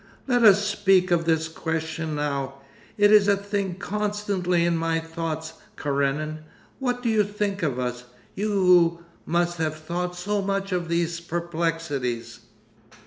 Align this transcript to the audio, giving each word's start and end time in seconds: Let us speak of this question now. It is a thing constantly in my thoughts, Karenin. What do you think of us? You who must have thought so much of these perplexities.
Let 0.25 0.41
us 0.41 0.65
speak 0.67 1.11
of 1.11 1.25
this 1.25 1.47
question 1.47 2.15
now. 2.15 2.55
It 2.97 3.11
is 3.11 3.27
a 3.27 3.37
thing 3.37 3.75
constantly 3.75 4.65
in 4.65 4.75
my 4.75 4.97
thoughts, 4.99 5.53
Karenin. 5.77 6.39
What 6.79 7.03
do 7.03 7.09
you 7.09 7.23
think 7.23 7.61
of 7.61 7.77
us? 7.77 8.05
You 8.33 8.49
who 8.49 9.03
must 9.27 9.59
have 9.59 9.75
thought 9.75 10.15
so 10.15 10.41
much 10.41 10.71
of 10.71 10.87
these 10.89 11.19
perplexities. 11.19 12.39